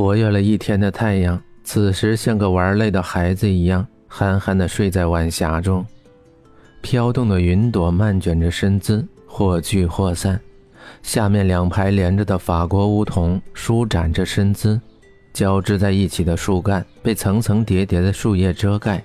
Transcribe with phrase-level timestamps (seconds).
[0.00, 5.84] 活跃了一天的太阳，此时像个玩累的孩子一样，憨憨地睡在晚霞中。
[6.80, 10.40] 飘动的云朵漫卷着身姿，或聚或散。
[11.02, 14.80] 下面两排连着的法国梧桐舒展着身姿，
[15.34, 19.04] 交织在一起的树干被层层叠叠的树叶遮盖。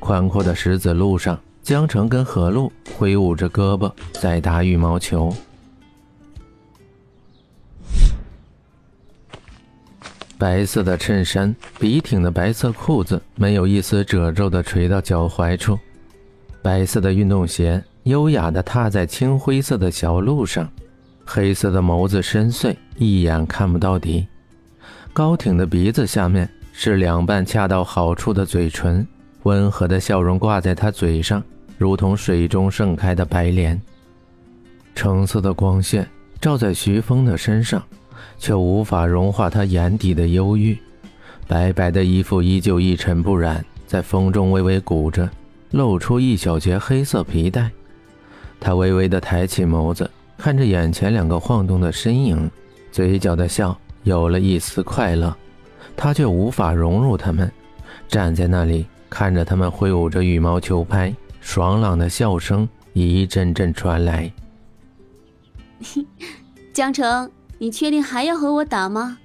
[0.00, 5.32] 宽阔的石子路上，江城跟何璐挥舞着胳膊在打羽毛球。
[10.40, 15.78] 白色的衬衫，笔挺的白色裤子，没有一丝褶皱的垂到脚踝处。
[16.62, 20.66] 白色的运动鞋，优雅的踏在青灰色的小路上。
[21.26, 24.26] 黑色的眸子深邃，一眼看不到底。
[25.12, 29.06] 高挺的鼻子下面是两半恰到好处的嘴唇，
[29.42, 31.44] 温和的笑容挂在他嘴上，
[31.76, 33.78] 如同水中盛开的白莲。
[34.94, 36.08] 橙色的光线
[36.40, 37.82] 照在徐峰的身上。
[38.38, 40.78] 却无法融化他眼底的忧郁，
[41.46, 45.28] 白白的衣服依旧一尘不染，在风中微微鼓着，
[45.70, 47.70] 露出一小截黑色皮带。
[48.58, 52.50] 他微微的抬起眸子，看着眼前两个晃动的身影，
[52.92, 55.34] 嘴角的笑有了一丝快乐。
[55.96, 57.50] 他却无法融入他们，
[58.06, 64.32] 站在那里看着他们挥舞着羽毛球拍，爽朗的笑声一阵阵传来。
[66.72, 67.30] 江城。
[67.62, 69.18] 你确定还要和我打吗？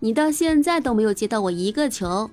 [0.00, 2.28] 你到现在都没有接到我一个球。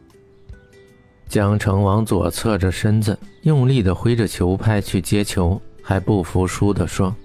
[1.29, 7.15] 江城往左侧着身子，用力的挥着球拍去接球，还不服输的说：“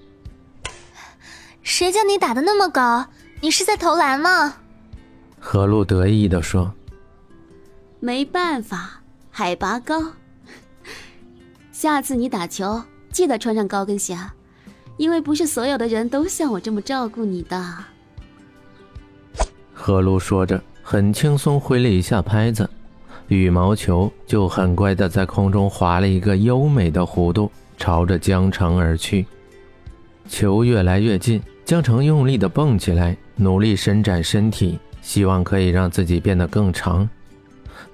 [1.64, 3.06] 谁叫你打的那么高？
[3.40, 4.56] 你是在投篮吗？”
[5.40, 6.74] 何璐得意的说
[7.98, 10.12] ：“没办法，海拔高。
[11.72, 14.18] 下次你打球记得穿上高跟鞋，
[14.98, 17.84] 因为不是所有的人都像我这么照顾你的。”
[19.88, 22.68] 何璐说着，很轻松挥了一下拍子，
[23.28, 29.24] 羽毛球就很乖的在空中划了一个优美的弧度，朝着江城而去。
[30.28, 37.08] 球越来越近，江城用力的蹦起来，努力伸展身体，希望可以让自己变得更长。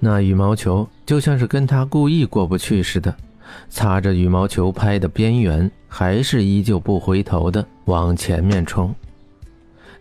[0.00, 3.15] 那羽毛球就像是跟他故意过不去似的，
[3.69, 8.93] 擦着羽毛球拍的边缘，还是依旧不回头的往前面冲。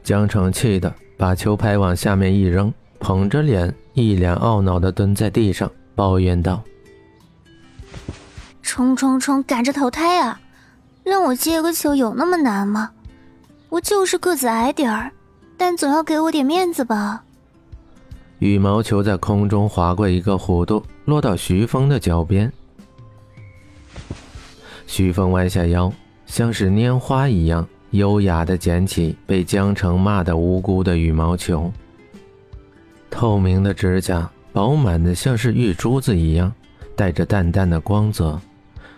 [0.02, 0.92] 江城气的。
[1.18, 6.62] 把球拍往下面一扔，捧着脸，一脸懊恼地蹲在地上，抱怨道
[8.62, 10.40] ：“冲冲冲，赶着投胎啊！
[11.04, 12.92] 让我接个球有那么难吗？
[13.70, 15.12] 我就是个子矮点儿，
[15.58, 17.24] 但总要给我点面子吧。”
[18.40, 22.52] 羽毛球在空中划过一个弧度，落到徐峰的脚边。
[24.86, 25.92] 徐峰弯下腰，
[26.26, 27.68] 像是拈花一样。
[27.94, 31.72] 优雅地捡起被江城骂得无辜的羽毛球，
[33.12, 36.52] 透明的指甲，饱满的像是玉珠子一样，
[36.96, 38.42] 带着淡淡的光泽，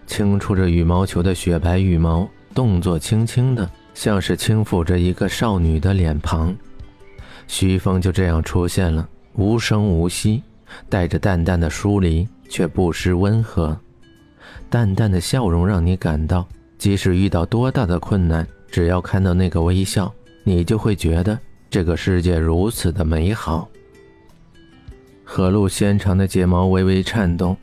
[0.08, 6.56] 轻触着羽毛球的雪白羽毛，动作轻轻的，像是轻抚着一个少女的脸庞。
[7.48, 10.42] 徐峰就这样出现了，无声无息，
[10.88, 13.78] 带着淡淡的疏离，却不失温和。
[14.70, 16.48] 淡淡的笑容让你感到，
[16.78, 18.48] 即使遇到多大的困难。
[18.76, 20.14] 只要看到那个微笑，
[20.44, 23.70] 你就会觉得这个世界如此的美好。
[25.24, 27.56] 何露纤长的睫毛微微颤动，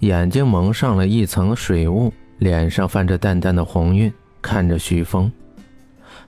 [0.00, 4.12] 眼睛蒙上了一层水雾，脸上泛着淡淡的红晕，
[4.42, 5.32] 看着徐峰，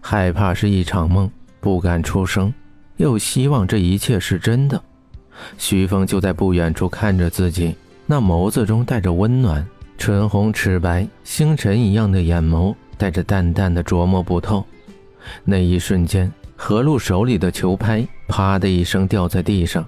[0.00, 1.30] 害怕是一场梦，
[1.60, 2.50] 不敢出声，
[2.96, 4.82] 又希望这一切是真的。
[5.58, 9.62] 徐峰就在不远处看着自己，那眸子中带着温暖，
[9.98, 12.74] 唇红齿白，星辰一样的眼眸。
[13.00, 14.62] 带着淡淡的琢磨不透，
[15.42, 19.86] 那一瞬间，何璐手里的球拍啪的一声掉在地上。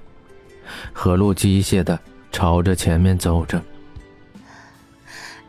[0.94, 2.00] 何璐机械的
[2.32, 3.60] 朝着前面走着，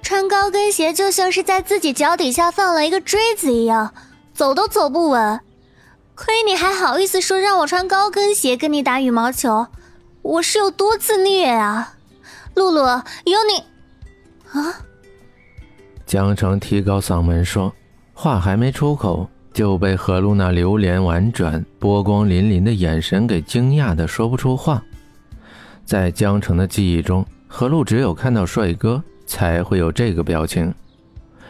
[0.01, 3.93] 穿高跟鞋就像是在自己脚底下放了一个锥子一样，
[4.33, 5.39] 走都走不稳。
[6.15, 9.67] 亏你还好意思说让我穿高跟鞋跟你打羽毛球，
[10.21, 11.93] 我是有多自虐啊！
[12.55, 12.83] 露露，
[13.23, 14.81] 有你，啊！
[16.05, 17.73] 江城提高嗓门说，
[18.13, 24.83] 话还没出口，就被何露那流连婉转、波光粼粼的眼神给惊讶的说不出话。
[25.85, 30.73] 在江城的记忆中，何露只有看到帅哥才会有这个表情，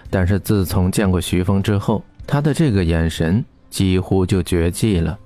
[0.09, 5.17] 但是自从见过徐峰之后，他的这个眼神几乎就绝迹了。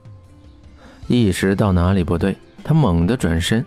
[1.07, 3.65] 意识到哪里不对，他猛地转身，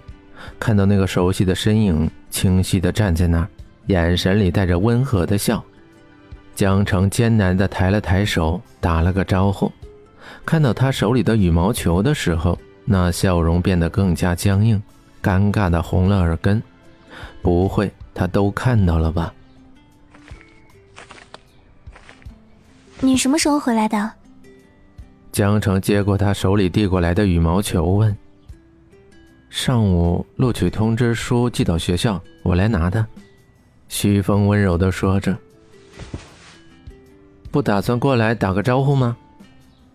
[0.58, 3.48] 看到那个熟悉的身影清晰的站在那儿。
[3.90, 5.62] 眼神里带着温和的笑，
[6.54, 9.70] 江城艰难地抬了抬手，打了个招呼。
[10.46, 14.80] 看到他手里的羽毛球的时候，那笑容变得更加僵硬，
[15.22, 16.62] 尴尬的红了耳根。
[17.42, 19.34] 不会，他都看到了吧？
[23.00, 24.12] 你什么时候回来的？
[25.32, 28.16] 江城接过他手里递过来的羽毛球，问
[29.50, 33.04] ：“上午录取通知书寄到学校，我来拿的。”
[33.90, 35.36] 徐峰温柔的说着
[37.50, 39.16] ：“不打算过来打个招呼吗？”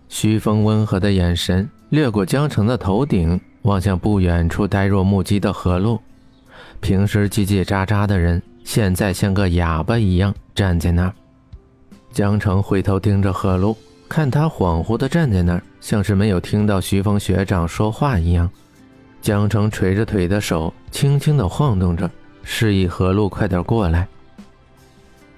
[0.10, 5.98] 徐峰温和的眼神掠过江城的头顶，望向不远处呆若木鸡的何璐。
[6.82, 11.14] 平时叽叽喳喳的人，现在像个哑巴一样站在那儿。
[12.12, 13.76] 江城回头盯着何璐，
[14.10, 18.48] 看他恍惚的站在那儿，像是没有听到徐峰学长说话一样。
[19.22, 22.12] 江城垂着腿的手轻轻的晃动着，
[22.46, 24.08] 示意何璐快点过来。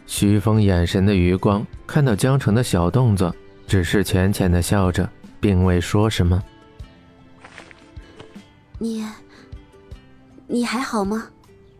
[0.05, 3.33] 徐峰眼神的余光看到江城的小动作，
[3.65, 5.09] 只是浅浅的笑着，
[5.39, 6.43] 并未说什么。
[8.77, 9.03] 你，
[10.45, 11.27] 你还好吗？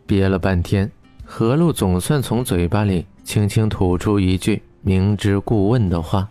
[0.06, 0.90] 憋了半天，
[1.24, 4.64] 何璐总算从嘴巴里轻轻吐出一句。
[4.82, 6.30] 明知故问的话，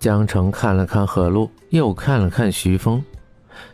[0.00, 3.02] 江城看了看何璐，又看了看徐峰。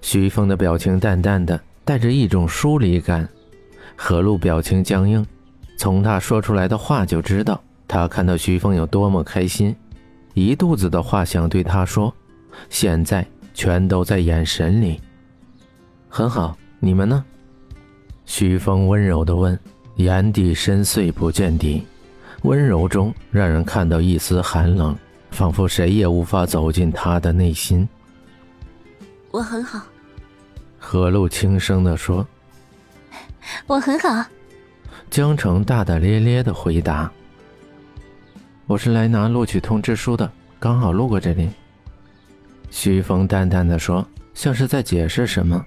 [0.03, 3.27] 徐峰的表情淡淡的，带着一种疏离感。
[4.05, 5.25] 何露表情僵硬，
[5.77, 9.77] 从他说出来的话就知道，他看到徐峰有多么开心，
[10.35, 12.13] 一肚子的话想对他说，
[12.69, 15.01] 现在全都在眼神里。
[16.09, 17.25] 很好，你们呢？
[18.27, 19.57] 徐峰温柔的问，
[19.95, 21.87] 眼底深邃不见底。
[22.43, 24.97] 温柔中让人看到一丝寒冷，
[25.31, 27.89] 仿佛谁也无法走进他的内心。
[29.31, 29.81] 我很好，
[30.77, 32.27] 何露轻声地说
[33.67, 34.25] ：“我很好。”
[35.11, 37.11] 江城大大咧咧的回答
[38.67, 41.51] ：“我是来拿录取通知书的，刚好路过这里。”
[42.71, 45.63] 徐峰淡淡的说，像是在解释什么。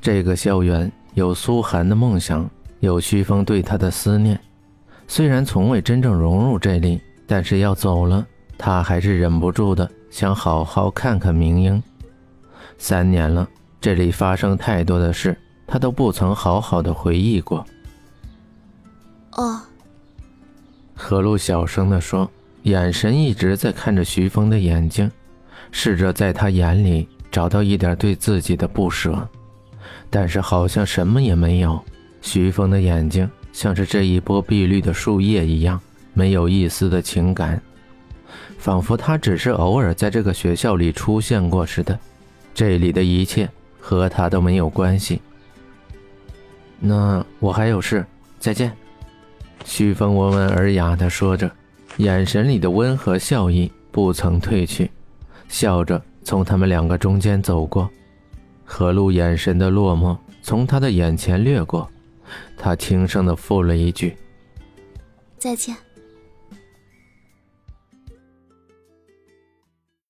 [0.00, 2.48] 这个校园有苏寒的梦想，
[2.78, 4.38] 有徐峰对他的思念。
[5.08, 8.24] 虽然从未真正融入这里，但是要走了，
[8.56, 11.82] 他还是忍不住的想好好看看明英。
[12.78, 13.48] 三年了，
[13.80, 15.36] 这里发生太多的事，
[15.74, 17.66] 他都不曾好好的回忆过。
[19.32, 19.60] 哦，
[20.94, 22.30] 何璐小声的说，
[22.62, 25.10] 眼神一直在看着徐峰的眼睛，
[25.72, 29.28] 试着在他眼里找到一点对自己的不舍，
[30.08, 31.84] 但是好像什么也没有。
[32.22, 33.28] 徐峰的眼睛。
[33.52, 35.80] 像是这一波碧绿的树叶一样，
[36.12, 37.60] 没有一丝的情感，
[38.58, 41.98] 仿佛他只是偶尔在这个学校里出现过似的。
[42.54, 43.50] 这里的一切
[43.80, 45.20] 和他都没有关系。
[46.86, 48.04] 那我还有事，
[48.38, 48.70] 再见。
[49.64, 51.50] 徐峰温文尔雅地说着，
[51.96, 54.90] 眼神里的温和笑意不曾褪去，
[55.48, 57.88] 笑着从他们两个中间走过。
[58.66, 61.88] 何璐眼神的落寞从他的眼前掠过。
[62.58, 64.14] 他轻声的附了一句
[65.38, 65.74] ：“再见。”